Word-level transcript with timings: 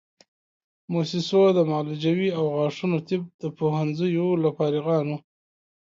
موسسو 0.93 1.41
د 1.57 1.59
معالجوي 1.69 2.29
او 2.37 2.45
غاښونو 2.55 2.97
طب 3.07 3.21
د 3.41 3.43
پوهنځیو 3.57 4.27
له 4.43 4.49
فارغانو 4.57 5.17